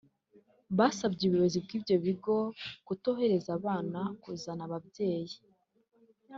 basabye 0.77 1.23
ubuyobozi 1.25 1.57
bw’ibigo 1.65 2.35
kutohereza 2.87 3.49
abana 3.57 3.99
kuzana 4.21 4.61
ababyeyi 4.67 5.37